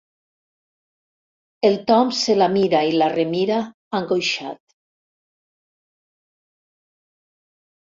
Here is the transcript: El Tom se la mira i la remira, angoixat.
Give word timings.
El 1.69 1.77
Tom 1.91 2.09
se 2.21 2.37
la 2.39 2.47
mira 2.55 2.81
i 2.93 2.95
la 2.95 3.11
remira, 3.13 3.59
angoixat. 4.01 4.61